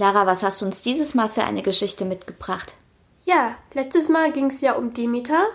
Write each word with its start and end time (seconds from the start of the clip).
Clara, 0.00 0.24
was 0.24 0.42
hast 0.42 0.62
du 0.62 0.64
uns 0.64 0.80
dieses 0.80 1.12
Mal 1.12 1.28
für 1.28 1.44
eine 1.44 1.60
Geschichte 1.60 2.06
mitgebracht? 2.06 2.74
Ja, 3.24 3.56
letztes 3.74 4.08
Mal 4.08 4.32
ging 4.32 4.46
es 4.46 4.62
ja 4.62 4.72
um 4.72 4.94
Demeter 4.94 5.48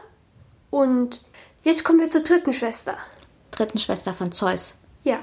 und 0.69 1.23
jetzt 1.63 1.83
kommen 1.83 1.99
wir 1.99 2.11
zur 2.11 2.21
dritten 2.21 2.53
Schwester. 2.53 2.95
Dritten 3.49 3.79
Schwester 3.79 4.13
von 4.13 4.31
Zeus. 4.31 4.75
Ja. 5.01 5.19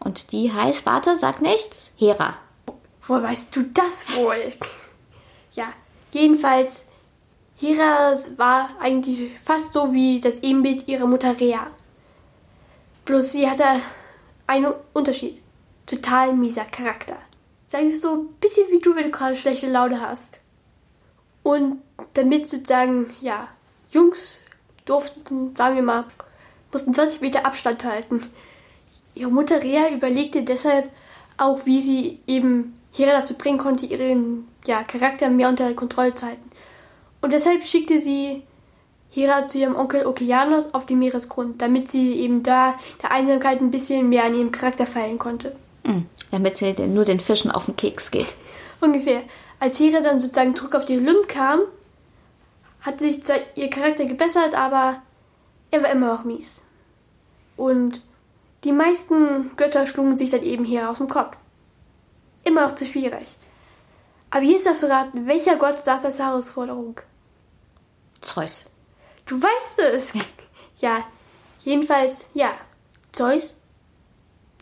Und 0.00 0.32
die 0.32 0.52
heißt, 0.52 0.86
warte, 0.86 1.16
sag 1.16 1.40
nichts, 1.40 1.92
Hera. 1.98 2.36
Woher 3.06 3.22
weißt 3.22 3.54
du 3.54 3.62
das 3.62 4.12
wohl? 4.16 4.54
ja, 5.52 5.68
jedenfalls, 6.10 6.84
Hera 7.54 8.18
war 8.34 8.70
eigentlich 8.80 9.38
fast 9.38 9.72
so 9.72 9.92
wie 9.92 10.18
das 10.18 10.42
Ebenbild 10.42 10.88
ihrer 10.88 11.06
Mutter 11.06 11.38
Rea. 11.38 11.68
Bloß 13.04 13.30
sie 13.30 13.48
hatte 13.48 13.66
einen 14.48 14.72
Unterschied. 14.92 15.42
Total 15.86 16.34
mieser 16.34 16.64
Charakter. 16.64 17.18
Sagen 17.66 17.88
wir 17.88 17.96
so 17.96 18.14
ein 18.14 18.26
bisschen 18.40 18.70
wie 18.70 18.80
du, 18.80 18.94
wenn 18.94 19.04
du 19.04 19.10
gerade 19.10 19.34
schlechte 19.34 19.70
Laune 19.70 20.00
hast. 20.00 20.40
Und 21.42 21.80
damit 22.14 22.48
sozusagen, 22.48 23.10
ja, 23.20 23.48
Jungs 23.90 24.40
durften, 24.84 25.54
sagen 25.56 25.76
wir 25.76 25.82
mal, 25.82 26.04
mussten 26.72 26.92
20 26.92 27.20
Meter 27.20 27.46
Abstand 27.46 27.84
halten. 27.84 28.22
Ihre 29.14 29.30
Mutter 29.30 29.62
Rea 29.62 29.90
überlegte 29.90 30.42
deshalb 30.42 30.90
auch, 31.36 31.66
wie 31.66 31.80
sie 31.80 32.20
eben 32.26 32.78
Hera 32.92 33.20
dazu 33.20 33.34
bringen 33.34 33.58
konnte, 33.58 33.86
ihren 33.86 34.48
ja, 34.66 34.82
Charakter 34.82 35.28
mehr 35.28 35.48
unter 35.48 35.72
Kontrolle 35.74 36.14
zu 36.14 36.26
halten. 36.26 36.50
Und 37.20 37.32
deshalb 37.32 37.64
schickte 37.64 37.98
sie 37.98 38.42
Hera 39.10 39.46
zu 39.46 39.58
ihrem 39.58 39.76
Onkel 39.76 40.06
Okeanos 40.06 40.74
auf 40.74 40.86
den 40.86 40.98
Meeresgrund, 40.98 41.62
damit 41.62 41.90
sie 41.90 42.14
eben 42.14 42.42
da 42.42 42.74
der 43.02 43.12
Einsamkeit 43.12 43.60
ein 43.60 43.70
bisschen 43.70 44.08
mehr 44.08 44.24
an 44.24 44.34
ihrem 44.34 44.52
Charakter 44.52 44.86
feilen 44.86 45.18
konnte. 45.18 45.56
Mhm, 45.84 46.06
damit 46.30 46.56
sie 46.56 46.72
nur 46.86 47.04
den 47.04 47.20
Fischen 47.20 47.50
auf 47.50 47.66
den 47.66 47.76
Keks 47.76 48.10
geht. 48.10 48.34
Ungefähr. 48.80 49.22
Als 49.60 49.78
Hera 49.78 50.00
dann 50.00 50.20
sozusagen 50.20 50.56
zurück 50.56 50.74
auf 50.74 50.84
den 50.84 51.00
Olymp 51.00 51.28
kam, 51.28 51.60
hat 52.80 52.98
sich 52.98 53.22
zwar 53.22 53.36
ihr 53.54 53.70
Charakter 53.70 54.04
gebessert, 54.04 54.54
aber 54.54 55.02
er 55.70 55.82
war 55.82 55.90
immer 55.90 56.08
noch 56.08 56.24
mies. 56.24 56.64
Und 57.56 58.02
die 58.64 58.72
meisten 58.72 59.56
Götter 59.56 59.86
schlugen 59.86 60.16
sich 60.16 60.30
dann 60.30 60.42
eben 60.42 60.64
Hera 60.64 60.90
aus 60.90 60.98
dem 60.98 61.08
Kopf. 61.08 61.38
Immer 62.44 62.66
noch 62.66 62.74
zu 62.74 62.84
schwierig. 62.84 63.36
Aber 64.30 64.44
hier 64.44 64.56
ist 64.56 64.66
das 64.66 64.80
zu 64.80 64.90
raten, 64.90 65.26
welcher 65.26 65.56
Gott 65.56 65.84
saß 65.84 66.04
als 66.04 66.18
Herausforderung? 66.18 67.00
Zeus. 68.20 68.70
Du 69.26 69.40
weißt 69.40 69.78
es. 69.80 70.12
ja, 70.80 71.06
jedenfalls, 71.62 72.28
ja. 72.34 72.52
Zeus? 73.12 73.54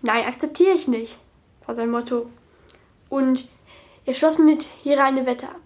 Nein, 0.02 0.26
akzeptiere 0.26 0.72
ich 0.72 0.88
nicht, 0.88 1.18
war 1.66 1.74
sein 1.74 1.90
Motto. 1.90 2.28
Und 3.08 3.46
er 4.04 4.14
schloss 4.14 4.38
mit 4.38 4.68
Hera 4.82 5.04
eine 5.04 5.26
Wette 5.26 5.48
ab. 5.48 5.60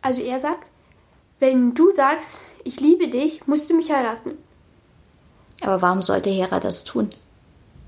Also 0.00 0.22
er 0.22 0.40
sagt, 0.40 0.70
wenn 1.38 1.74
du 1.74 1.90
sagst, 1.90 2.40
ich 2.64 2.80
liebe 2.80 3.08
dich, 3.08 3.46
musst 3.46 3.70
du 3.70 3.74
mich 3.74 3.92
heiraten. 3.92 4.36
Aber 5.60 5.80
warum 5.80 6.02
sollte 6.02 6.30
Hera 6.30 6.58
das 6.58 6.84
tun? 6.84 7.10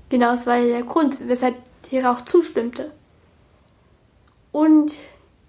Genau, 0.09 0.29
das 0.29 0.47
war 0.47 0.59
der 0.61 0.83
Grund, 0.83 1.27
weshalb 1.27 1.55
Hera 1.89 2.13
auch 2.13 2.21
zustimmte. 2.21 2.91
Und 4.51 4.95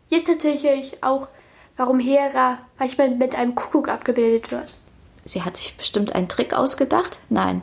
jetzt 0.09 0.29
erzähle 0.29 0.75
ich 0.75 1.05
auch, 1.05 1.29
warum 1.77 2.01
Hera 2.01 2.59
manchmal 2.79 3.11
mit 3.11 3.37
einem 3.37 3.55
Kuckuck 3.55 3.89
abgebildet 3.89 4.51
wird. 4.51 4.75
Sie 5.25 5.43
hat 5.43 5.57
sich 5.57 5.77
bestimmt 5.77 6.13
einen 6.15 6.29
Trick 6.29 6.55
ausgedacht? 6.55 7.21
Nein. 7.29 7.63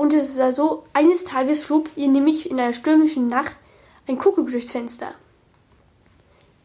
Und 0.00 0.14
es 0.14 0.34
ist 0.34 0.56
so, 0.56 0.82
eines 0.94 1.24
Tages 1.24 1.62
flog 1.62 1.84
ihr 1.94 2.08
nämlich 2.08 2.50
in 2.50 2.58
einer 2.58 2.72
stürmischen 2.72 3.26
Nacht 3.26 3.58
ein 4.08 4.16
Kuckuck 4.16 4.50
durchs 4.50 4.72
Fenster. 4.72 5.12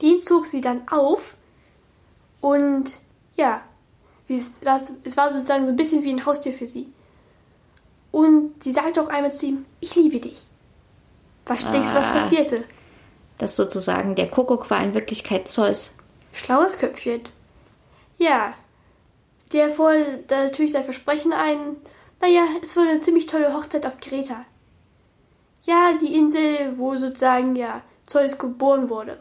Den 0.01 0.21
zog 0.21 0.45
sie 0.45 0.61
dann 0.61 0.87
auf 0.87 1.35
und 2.39 2.97
ja, 3.35 3.61
sie, 4.23 4.41
das, 4.63 4.93
es 5.03 5.17
war 5.17 5.33
sozusagen 5.33 5.65
so 5.65 5.69
ein 5.71 5.75
bisschen 5.75 6.01
wie 6.05 6.13
ein 6.13 6.25
Haustier 6.25 6.53
für 6.53 6.65
sie. 6.65 6.87
Und 8.09 8.63
sie 8.63 8.71
sagte 8.71 9.01
auch 9.01 9.09
einmal 9.09 9.33
zu 9.33 9.47
ihm, 9.47 9.65
ich 9.81 9.97
liebe 9.97 10.21
dich. 10.21 10.47
Was 11.45 11.65
ah, 11.65 11.71
denkst 11.71 11.89
du, 11.89 11.95
was 11.95 12.07
passierte? 12.13 12.63
Dass 13.37 13.57
sozusagen 13.57 14.15
der 14.15 14.31
Kuckuck 14.31 14.69
war 14.69 14.81
in 14.81 14.93
Wirklichkeit 14.93 15.49
Zeus. 15.49 15.91
Schlaues 16.31 16.77
Köpfchen. 16.77 17.23
Ja, 18.17 18.53
der 19.51 19.69
fuhr 19.71 19.93
natürlich 20.29 20.71
sein 20.71 20.85
Versprechen 20.85 21.33
ein. 21.33 21.75
Naja, 22.21 22.43
es 22.61 22.75
wurde 22.75 22.89
eine 22.89 23.01
ziemlich 23.01 23.25
tolle 23.25 23.53
Hochzeit 23.53 23.85
auf 23.85 23.99
Kreta. 23.99 24.45
Ja, 25.63 25.93
die 25.99 26.15
Insel, 26.15 26.77
wo 26.77 26.95
sozusagen 26.95 27.55
ja 27.55 27.81
Zeus 28.05 28.37
geboren 28.37 28.89
wurde. 28.89 29.19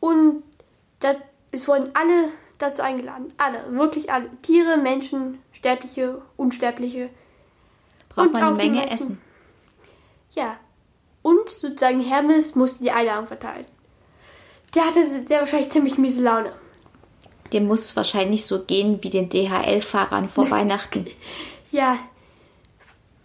Und 0.00 0.42
da, 1.00 1.14
es 1.52 1.66
wurden 1.66 1.90
alle 1.94 2.28
dazu 2.58 2.82
eingeladen. 2.82 3.28
Alle, 3.38 3.74
wirklich 3.74 4.12
alle. 4.12 4.28
Tiere, 4.38 4.76
Menschen, 4.76 5.42
Sterbliche, 5.52 6.20
Unsterbliche. 6.36 7.10
Braucht 8.10 8.32
man 8.32 8.42
eine 8.42 8.54
Menge 8.54 8.84
Essen. 8.84 9.20
Ja. 10.32 10.58
Und 11.22 11.48
sozusagen 11.48 12.00
Hermes 12.00 12.54
musste 12.54 12.84
die 12.84 12.90
Einladung 12.90 13.26
verteilen. 13.26 13.64
Der 14.74 14.86
hatte 14.86 15.06
sehr 15.06 15.40
wahrscheinlich 15.40 15.70
ziemlich 15.70 15.96
miese 15.96 16.22
Laune. 16.22 16.52
Dem 17.54 17.68
muss 17.68 17.94
wahrscheinlich 17.96 18.44
so 18.44 18.64
gehen 18.64 19.02
wie 19.02 19.10
den 19.10 19.28
DHL-Fahrern 19.30 20.28
vor 20.28 20.50
Weihnachten. 20.50 21.06
Ja, 21.70 21.98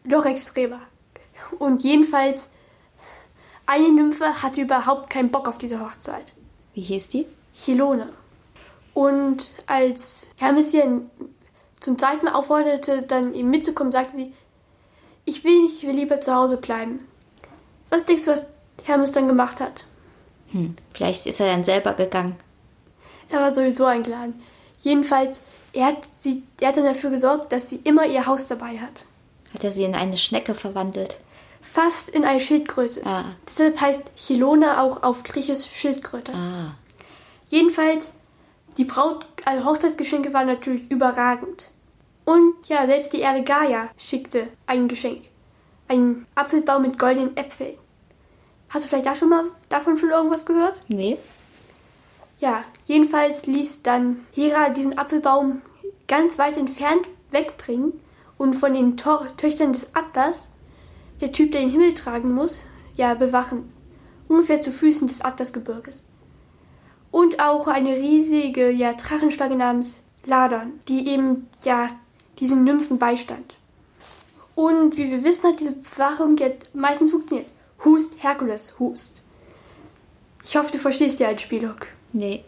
doch 0.06 0.26
extremer. 0.26 0.82
Und 1.60 1.84
jedenfalls, 1.84 2.50
eine 3.68 3.92
Nymphe 3.92 4.42
hatte 4.42 4.62
überhaupt 4.62 5.12
keinen 5.12 5.30
Bock 5.30 5.48
auf 5.48 5.60
diese 5.60 5.80
Hochzeit. 5.80 6.34
Wie 6.74 6.82
hieß 6.82 7.10
die? 7.10 7.28
Chilone. 7.54 8.10
Und 8.96 9.52
als 9.68 10.26
Hermes 10.38 10.74
ihr 10.74 11.02
zum 11.80 11.98
zweiten 12.00 12.26
Mal 12.26 12.34
aufforderte, 12.34 13.04
dann 13.04 13.36
eben 13.36 13.52
mitzukommen, 13.52 13.92
sagte 13.92 14.16
sie, 14.16 14.34
ich 15.26 15.44
will 15.44 15.62
nicht, 15.62 15.78
ich 15.78 15.88
will 15.88 15.96
lieber 15.96 16.20
zu 16.20 16.34
Hause 16.34 16.58
bleiben. 16.58 17.02
Was 17.90 18.06
denkst 18.06 18.26
du, 18.26 18.32
was 18.32 18.50
Hermes 18.84 19.12
dann 19.12 19.28
gemacht 19.28 19.62
hat? 19.62 19.86
Hm, 20.52 20.76
vielleicht 20.92 21.28
ist 21.28 21.40
er 21.40 21.46
dann 21.46 21.64
selber 21.64 21.94
gegangen. 21.94 22.36
Er 23.30 23.42
war 23.42 23.54
sowieso 23.54 23.86
eingeladen. 23.86 24.42
Jedenfalls, 24.82 25.42
er 25.74 25.88
hat, 25.88 26.06
sie, 26.06 26.44
er 26.60 26.70
hat 26.70 26.78
dann 26.78 26.86
dafür 26.86 27.10
gesorgt, 27.10 27.52
dass 27.52 27.70
sie 27.70 27.80
immer 27.84 28.06
ihr 28.06 28.26
Haus 28.26 28.48
dabei 28.48 28.80
hat. 28.80 29.06
Hat 29.54 29.64
er 29.64 29.72
sie 29.72 29.84
in 29.84 29.96
eine 29.96 30.18
Schnecke 30.18 30.56
verwandelt? 30.56 31.18
Fast 31.62 32.10
in 32.10 32.24
eine 32.24 32.40
Schildkröte. 32.40 33.06
Ah. 33.06 33.26
Deshalb 33.48 33.80
heißt 33.80 34.16
Chilona 34.16 34.82
auch 34.82 35.04
auf 35.04 35.24
Griechisch 35.24 35.66
Schildkröte. 35.66 36.34
Ah. 36.34 36.76
Jedenfalls, 37.50 38.14
die 38.78 38.86
Braut, 38.86 39.26
also 39.46 39.66
Hochzeitsgeschenke 39.66 40.34
waren 40.34 40.48
natürlich 40.48 40.90
überragend. 40.90 41.72
Und 42.26 42.54
ja, 42.68 42.86
selbst 42.86 43.12
die 43.14 43.22
Erde 43.22 43.44
Gaia 43.44 43.90
schickte 43.98 44.48
ein 44.68 44.88
Geschenk. 44.88 45.24
Ein 45.88 46.28
Apfelbaum 46.36 46.84
mit 46.84 47.00
goldenen 47.00 47.36
Äpfeln. 47.36 47.76
Hast 48.70 48.86
du 48.86 48.90
vielleicht 48.90 49.08
da 49.08 49.16
schon 49.16 49.30
mal 49.30 49.46
davon 49.70 49.98
schon 49.98 50.12
irgendwas 50.12 50.46
gehört? 50.46 50.82
Nee. 50.88 51.18
Ja, 52.40 52.64
jedenfalls 52.86 53.48
ließ 53.48 53.84
dann 53.84 54.26
Hera 54.34 54.70
diesen 54.70 54.98
Apfelbaum 54.98 55.62
ganz 56.08 56.38
weit 56.38 56.58
entfernt 56.58 57.08
wegbringen 57.32 58.00
und 58.38 58.54
von 58.54 58.74
den 58.74 58.96
Tor 58.96 59.28
Töchtern 59.36 59.74
des 59.74 59.94
Atlas, 59.94 60.50
der 61.20 61.34
Typ, 61.34 61.52
der 61.52 61.62
den 61.62 61.70
Himmel 61.70 61.94
tragen 61.94 62.34
muss, 62.34 62.66
ja, 62.96 63.14
bewachen. 63.14 63.72
Ungefähr 64.30 64.62
zu 64.62 64.72
Füßen 64.72 65.08
des 65.08 65.22
Atlasgebirges. 65.22 66.06
Und 67.12 67.42
auch 67.42 67.68
eine 67.68 67.96
riesige, 67.96 68.72
ja, 68.72 68.94
Drachenschlange 68.94 69.58
namens 69.58 70.02
Ladon, 70.26 70.80
die 70.88 71.08
eben, 71.08 71.50
ja, 71.64 71.90
diesen 72.40 72.64
Nymphen 72.64 73.00
beistand. 73.00 73.58
Und 74.56 74.96
wie 74.96 75.12
wir 75.12 75.24
wissen, 75.26 75.50
hat 75.50 75.60
diese 75.60 75.74
Bewachung 75.74 76.38
jetzt 76.38 76.74
meistens 76.74 77.12
funktioniert. 77.12 77.50
Hust, 77.84 78.24
Herkules, 78.24 78.80
hust. 78.80 79.24
Ich 80.46 80.56
hoffe, 80.56 80.72
du 80.72 80.78
verstehst 80.78 81.20
die 81.20 81.26
Einspielung. 81.26 81.76
Nee. 82.14 82.44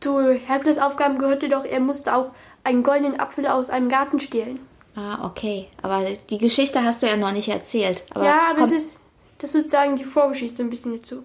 Zu 0.00 0.30
Herkules 0.30 0.78
Aufgaben 0.78 1.18
gehörte 1.18 1.48
doch, 1.48 1.64
er 1.64 1.80
musste 1.80 2.14
auch 2.14 2.30
einen 2.64 2.82
goldenen 2.82 3.18
Apfel 3.18 3.46
aus 3.46 3.70
einem 3.70 3.88
Garten 3.88 4.20
stehlen. 4.20 4.60
Ah, 4.94 5.26
okay. 5.26 5.68
Aber 5.82 6.04
die 6.04 6.38
Geschichte 6.38 6.82
hast 6.82 7.02
du 7.02 7.06
ja 7.06 7.16
noch 7.16 7.32
nicht 7.32 7.48
erzählt. 7.48 8.04
Aber 8.10 8.24
ja, 8.24 8.50
aber 8.50 8.62
es 8.62 8.72
ist 8.72 9.00
Das 9.38 9.50
ist 9.50 9.62
sozusagen 9.62 9.96
die 9.96 10.04
Vorgeschichte 10.04 10.56
so 10.56 10.62
ein 10.62 10.70
bisschen 10.70 10.96
dazu. 10.96 11.22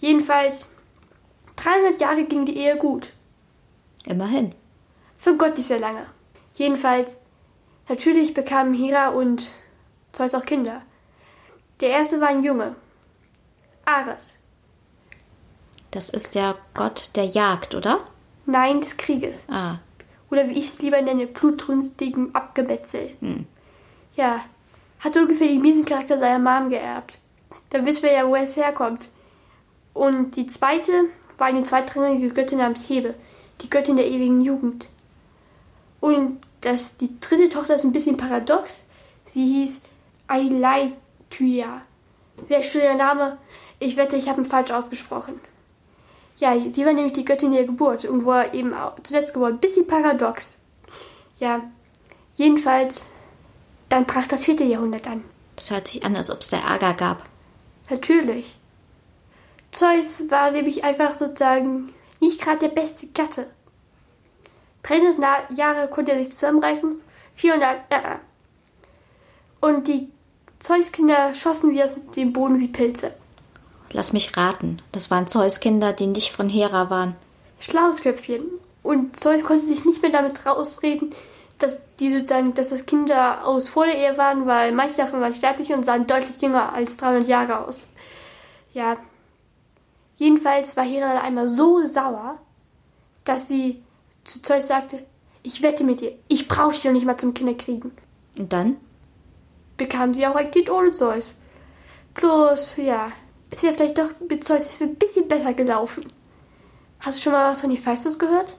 Jedenfalls, 0.00 0.68
300 1.56 2.00
Jahre 2.00 2.24
ging 2.24 2.44
die 2.44 2.56
Ehe 2.56 2.76
gut. 2.76 3.12
Immerhin. 4.04 4.54
Für 5.16 5.36
Gott 5.36 5.56
nicht 5.56 5.66
sehr 5.66 5.78
lange. 5.80 6.06
Jedenfalls, 6.54 7.18
natürlich 7.88 8.34
bekamen 8.34 8.74
Hera 8.74 9.08
und 9.08 9.52
Zeus 10.12 10.34
auch 10.34 10.44
Kinder. 10.44 10.82
Der 11.80 11.90
erste 11.90 12.20
war 12.20 12.28
ein 12.28 12.42
Junge. 12.42 12.74
Ares. 13.84 14.38
Das 15.90 16.10
ist 16.10 16.34
der 16.34 16.56
Gott 16.74 17.10
der 17.14 17.24
Jagd, 17.26 17.74
oder? 17.74 18.00
Nein, 18.44 18.80
des 18.80 18.96
Krieges. 18.96 19.46
Ah, 19.50 19.78
Oder 20.30 20.48
wie 20.48 20.58
ich 20.58 20.66
es 20.66 20.82
lieber 20.82 21.00
nenne, 21.00 21.26
blutrünstigen 21.26 22.34
Abgemetzel. 22.34 23.10
Ja, 24.16 24.40
hat 25.00 25.16
ungefähr 25.16 25.48
den 25.48 25.60
miesen 25.62 25.84
Charakter 25.84 26.18
seiner 26.18 26.38
Mom 26.38 26.70
geerbt. 26.70 27.18
Da 27.70 27.84
wissen 27.84 28.02
wir 28.02 28.12
ja, 28.12 28.26
wo 28.26 28.34
es 28.36 28.56
herkommt. 28.56 29.08
Und 29.94 30.36
die 30.36 30.46
zweite 30.46 30.92
war 31.38 31.48
eine 31.48 31.62
zweitrangige 31.62 32.30
Göttin 32.30 32.58
namens 32.58 32.88
Hebe, 32.88 33.14
die 33.60 33.70
Göttin 33.70 33.96
der 33.96 34.06
ewigen 34.06 34.40
Jugend. 34.40 34.88
Und 36.00 36.38
das, 36.60 36.96
die 36.96 37.18
dritte 37.20 37.48
Tochter 37.48 37.76
ist 37.76 37.84
ein 37.84 37.92
bisschen 37.92 38.16
paradox. 38.16 38.84
Sie 39.24 39.44
hieß 39.44 39.82
Eileithyia. 40.28 41.82
Sehr 42.48 42.62
schwieriger 42.62 42.94
Name. 42.94 43.38
Ich 43.78 43.96
wette, 43.96 44.16
ich 44.16 44.28
habe 44.28 44.40
ihn 44.40 44.44
falsch 44.44 44.70
ausgesprochen. 44.70 45.40
Ja, 46.38 46.54
sie 46.70 46.84
war 46.84 46.92
nämlich 46.92 47.14
die 47.14 47.24
Göttin 47.24 47.52
der 47.52 47.64
Geburt 47.64 48.04
und 48.04 48.26
war 48.26 48.52
eben 48.52 48.74
auch 48.74 48.96
zuletzt 49.02 49.32
geboren. 49.32 49.58
Bisschen 49.58 49.86
paradox. 49.86 50.58
Ja, 51.38 51.62
jedenfalls, 52.34 53.06
dann 53.88 54.04
brach 54.04 54.26
das 54.26 54.44
vierte 54.44 54.64
Jahrhundert 54.64 55.06
an. 55.08 55.24
das 55.56 55.70
hört 55.70 55.88
sich 55.88 56.04
an, 56.04 56.14
als 56.16 56.30
ob 56.30 56.40
es 56.40 56.48
da 56.48 56.58
Ärger 56.58 56.92
gab. 56.94 57.22
Natürlich. 57.88 58.58
Zeus 59.72 60.30
war 60.30 60.50
nämlich 60.50 60.84
einfach 60.84 61.14
sozusagen 61.14 61.92
nicht 62.20 62.40
gerade 62.40 62.58
der 62.60 62.68
beste 62.68 63.06
Gatte. 63.08 63.46
300 64.82 65.18
Na- 65.18 65.54
Jahre 65.54 65.88
konnte 65.88 66.12
er 66.12 66.18
sich 66.18 66.32
zusammenreißen, 66.32 67.00
400, 67.34 67.76
äh, 67.90 67.96
äh. 67.96 68.16
Und 69.60 69.88
die 69.88 70.10
Zeus-Kinder 70.58 71.34
schossen 71.34 71.70
wie 71.72 71.82
aus 71.82 71.96
dem 72.14 72.32
Boden 72.32 72.58
wie 72.60 72.68
Pilze. 72.68 73.14
Lass 73.92 74.12
mich 74.12 74.36
raten. 74.36 74.82
Das 74.92 75.10
waren 75.10 75.28
Zeus-Kinder, 75.28 75.92
die 75.92 76.06
nicht 76.06 76.32
von 76.32 76.48
Hera 76.48 76.90
waren. 76.90 77.16
Schlaues 77.58 78.02
Köpfchen. 78.02 78.42
Und 78.82 79.18
Zeus 79.18 79.44
konnte 79.44 79.66
sich 79.66 79.84
nicht 79.84 80.02
mehr 80.02 80.12
damit 80.12 80.46
rausreden, 80.46 81.14
dass 81.58 81.78
die 81.98 82.12
sozusagen, 82.12 82.54
dass 82.54 82.68
das 82.68 82.86
Kinder 82.86 83.46
aus 83.46 83.68
vor 83.68 83.86
der 83.86 83.96
Ehe 83.96 84.18
waren, 84.18 84.46
weil 84.46 84.72
manche 84.72 84.96
davon 84.96 85.20
waren 85.20 85.32
sterblich 85.32 85.72
und 85.72 85.84
sahen 85.84 86.06
deutlich 86.06 86.40
jünger 86.40 86.72
als 86.72 86.96
300 86.98 87.28
Jahre 87.28 87.64
aus. 87.66 87.88
Ja. 88.74 88.94
Jedenfalls 90.16 90.76
war 90.76 90.84
Hera 90.84 91.14
dann 91.14 91.22
einmal 91.22 91.48
so 91.48 91.84
sauer, 91.84 92.38
dass 93.24 93.48
sie 93.48 93.82
zu 94.24 94.40
Zeus 94.42 94.68
sagte, 94.68 95.04
ich 95.42 95.62
wette 95.62 95.84
mit 95.84 96.00
dir, 96.00 96.12
ich 96.28 96.48
brauche 96.48 96.72
dich 96.72 96.82
doch 96.82 96.92
nicht 96.92 97.06
mal 97.06 97.18
zum 97.18 97.34
Kinderkriegen. 97.34 97.92
Und 98.36 98.52
dann? 98.52 98.76
Bekam 99.76 100.14
sie 100.14 100.26
auch 100.26 100.34
ein 100.34 100.50
Kind 100.50 100.70
ohne 100.70 100.92
Zeus. 100.92 101.36
Bloß, 102.14 102.78
ja, 102.78 103.12
ist 103.50 103.62
ja 103.62 103.72
vielleicht 103.72 103.98
doch 103.98 104.10
mit 104.28 104.44
Zeus 104.44 104.80
ein 104.80 104.96
bisschen 104.96 105.28
besser 105.28 105.54
gelaufen. 105.54 106.04
Hast 107.00 107.18
du 107.18 107.22
schon 107.22 107.32
mal 107.32 107.52
was 107.52 107.60
von 107.60 107.70
Hephaistos 107.70 108.18
gehört? 108.18 108.58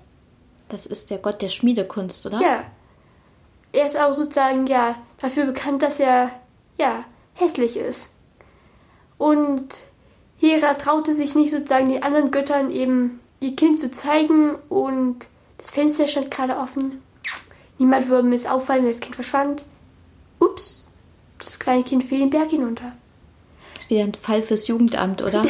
Das 0.70 0.86
ist 0.86 1.10
der 1.10 1.18
Gott 1.18 1.42
der 1.42 1.50
Schmiedekunst, 1.50 2.26
oder? 2.26 2.42
Ja. 2.42 2.64
Er 3.74 3.86
ist 3.86 4.00
auch 4.00 4.14
sozusagen, 4.14 4.66
ja, 4.68 4.96
dafür 5.18 5.46
bekannt, 5.46 5.84
dass 5.84 6.00
er, 6.00 6.32
ja, 6.78 7.04
hässlich 7.34 7.78
ist. 7.78 8.16
Und 9.18 9.78
Hera 10.38 10.76
traute 10.76 11.14
sich 11.14 11.36
nicht 11.36 11.52
sozusagen 11.52 11.90
den 11.90 12.04
anderen 12.04 12.32
Göttern 12.32 12.72
eben 12.72 13.20
ihr 13.40 13.56
Kind 13.56 13.80
zu 13.80 13.92
zeigen 13.92 14.56
und 14.70 15.28
das 15.58 15.72
Fenster 15.72 16.08
stand 16.08 16.32
gerade 16.32 16.58
offen. 16.58 17.02
Niemand 17.78 18.08
würde 18.10 18.28
mir 18.28 18.36
es 18.36 18.48
auffallen, 18.48 18.84
wenn 18.84 18.92
das 18.92 19.00
Kind 19.00 19.16
verschwand. 19.16 19.66
Ups, 20.40 20.86
das 21.40 21.60
kleine 21.60 21.84
Kind 21.84 22.04
fiel 22.04 22.20
den 22.20 22.30
Berg 22.30 22.50
hinunter. 22.50 22.94
Wieder 23.88 24.04
ein 24.04 24.14
Fall 24.14 24.42
fürs 24.42 24.68
Jugendamt, 24.68 25.22
oder? 25.22 25.44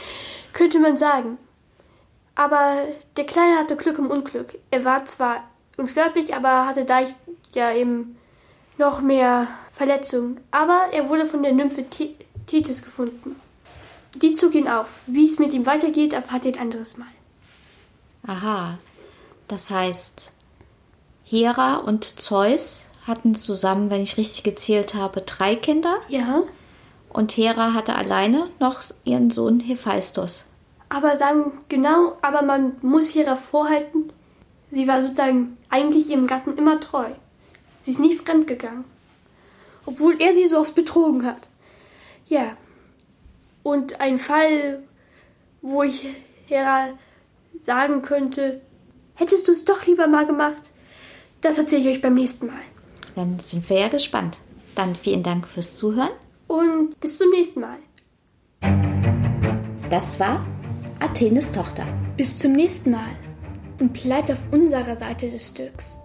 Könnte 0.52 0.78
man 0.78 0.96
sagen. 0.96 1.38
Aber 2.34 2.82
der 3.16 3.24
Kleine 3.24 3.56
hatte 3.56 3.76
Glück 3.76 3.98
im 3.98 4.10
Unglück. 4.10 4.58
Er 4.70 4.84
war 4.84 5.04
zwar 5.04 5.44
unsterblich, 5.76 6.34
aber 6.34 6.66
hatte 6.66 6.84
da 6.84 7.00
ja 7.54 7.72
eben 7.72 8.16
noch 8.78 9.00
mehr 9.00 9.46
Verletzungen. 9.72 10.40
Aber 10.50 10.88
er 10.92 11.08
wurde 11.08 11.26
von 11.26 11.42
der 11.42 11.52
Nymphe 11.52 11.84
Thetis 12.46 12.82
gefunden. 12.82 13.36
Die 14.14 14.32
zog 14.34 14.54
ihn 14.54 14.68
auf. 14.68 15.02
Wie 15.06 15.24
es 15.24 15.38
mit 15.38 15.52
ihm 15.52 15.66
weitergeht, 15.66 16.12
erfahrt 16.12 16.44
ihr 16.44 16.54
ein 16.54 16.60
anderes 16.60 16.96
Mal. 16.96 17.08
Aha. 18.26 18.78
Das 19.48 19.70
heißt, 19.70 20.32
Hera 21.24 21.76
und 21.76 22.20
Zeus 22.20 22.86
hatten 23.06 23.34
zusammen, 23.34 23.90
wenn 23.90 24.02
ich 24.02 24.16
richtig 24.16 24.44
gezählt 24.44 24.94
habe, 24.94 25.22
drei 25.22 25.56
Kinder. 25.56 25.98
Ja. 26.08 26.42
Und 27.12 27.36
Hera 27.36 27.74
hatte 27.74 27.94
alleine 27.94 28.48
noch 28.58 28.80
ihren 29.04 29.30
Sohn 29.30 29.60
Hephaistos. 29.60 30.46
Aber 30.88 31.16
sagen 31.16 31.52
genau, 31.68 32.16
aber 32.22 32.42
man 32.42 32.76
muss 32.80 33.10
hier 33.10 33.26
hervorhalten, 33.26 34.12
sie 34.70 34.88
war 34.88 35.02
sozusagen 35.02 35.56
eigentlich 35.68 36.10
ihrem 36.10 36.26
Gatten 36.26 36.56
immer 36.56 36.80
treu. 36.80 37.10
Sie 37.80 37.90
ist 37.90 38.00
nie 38.00 38.16
fremdgegangen. 38.16 38.84
Obwohl 39.84 40.20
er 40.20 40.32
sie 40.34 40.46
so 40.46 40.58
oft 40.58 40.74
betrogen 40.74 41.26
hat. 41.26 41.48
Ja. 42.26 42.56
Und 43.62 44.00
ein 44.00 44.18
Fall, 44.18 44.82
wo 45.60 45.82
ich 45.82 46.06
Hera 46.46 46.88
sagen 47.56 48.02
könnte, 48.02 48.60
hättest 49.14 49.48
du 49.48 49.52
es 49.52 49.64
doch 49.64 49.86
lieber 49.86 50.06
mal 50.06 50.26
gemacht, 50.26 50.72
das 51.42 51.58
erzähle 51.58 51.82
ich 51.82 51.96
euch 51.96 52.00
beim 52.00 52.14
nächsten 52.14 52.46
Mal. 52.46 52.62
Dann 53.14 53.40
sind 53.40 53.68
wir 53.68 53.80
ja 53.80 53.88
gespannt. 53.88 54.38
Dann 54.74 54.96
vielen 54.96 55.22
Dank 55.22 55.46
fürs 55.46 55.76
Zuhören. 55.76 56.10
Und 56.46 57.00
bis 57.00 57.18
zum 57.18 57.30
nächsten 57.30 57.60
Mal. 57.60 57.78
Das 59.90 60.18
war 60.20 60.44
Athenes 61.00 61.52
Tochter. 61.52 61.86
Bis 62.16 62.38
zum 62.38 62.52
nächsten 62.52 62.90
Mal. 62.90 63.10
Und 63.80 63.92
bleibt 63.92 64.30
auf 64.30 64.40
unserer 64.50 64.96
Seite 64.96 65.30
des 65.30 65.48
Stücks. 65.48 66.01